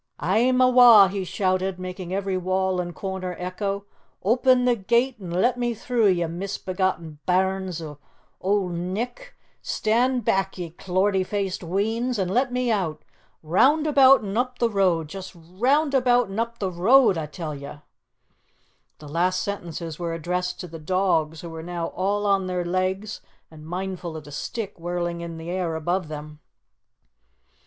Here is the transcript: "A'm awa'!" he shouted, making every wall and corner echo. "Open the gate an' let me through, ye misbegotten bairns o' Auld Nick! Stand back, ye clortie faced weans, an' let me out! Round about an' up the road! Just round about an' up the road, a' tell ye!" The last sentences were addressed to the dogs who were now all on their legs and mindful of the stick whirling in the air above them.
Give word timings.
"A'm 0.19 0.59
awa'!" 0.63 1.09
he 1.09 1.23
shouted, 1.23 1.77
making 1.77 2.11
every 2.11 2.35
wall 2.35 2.81
and 2.81 2.95
corner 2.95 3.35
echo. 3.37 3.85
"Open 4.23 4.65
the 4.65 4.75
gate 4.75 5.17
an' 5.21 5.29
let 5.29 5.59
me 5.59 5.75
through, 5.75 6.07
ye 6.07 6.25
misbegotten 6.25 7.19
bairns 7.27 7.83
o' 7.83 7.99
Auld 8.39 8.71
Nick! 8.71 9.35
Stand 9.61 10.25
back, 10.25 10.57
ye 10.57 10.71
clortie 10.71 11.23
faced 11.23 11.63
weans, 11.63 12.17
an' 12.17 12.29
let 12.29 12.51
me 12.51 12.71
out! 12.71 13.03
Round 13.43 13.85
about 13.85 14.23
an' 14.23 14.37
up 14.37 14.57
the 14.57 14.71
road! 14.71 15.07
Just 15.07 15.33
round 15.35 15.93
about 15.93 16.29
an' 16.31 16.39
up 16.39 16.57
the 16.57 16.71
road, 16.71 17.15
a' 17.15 17.27
tell 17.27 17.53
ye!" 17.53 17.73
The 18.97 19.07
last 19.07 19.43
sentences 19.43 19.99
were 19.99 20.15
addressed 20.15 20.59
to 20.61 20.67
the 20.67 20.79
dogs 20.79 21.41
who 21.41 21.49
were 21.51 21.61
now 21.61 21.89
all 21.89 22.25
on 22.25 22.47
their 22.47 22.65
legs 22.65 23.21
and 23.51 23.67
mindful 23.67 24.17
of 24.17 24.23
the 24.23 24.31
stick 24.31 24.79
whirling 24.79 25.21
in 25.21 25.37
the 25.37 25.51
air 25.51 25.75
above 25.75 26.07
them. 26.07 26.39